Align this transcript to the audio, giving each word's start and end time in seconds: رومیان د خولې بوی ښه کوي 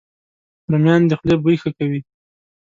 رومیان 0.71 1.01
د 1.07 1.11
خولې 1.19 1.35
بوی 1.43 1.55
ښه 1.61 1.69
کوي 1.77 1.99